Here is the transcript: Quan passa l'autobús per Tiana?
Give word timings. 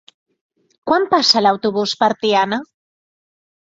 Quan 0.91 1.05
passa 1.13 1.45
l'autobús 1.45 1.97
per 2.03 2.11
Tiana? 2.27 2.63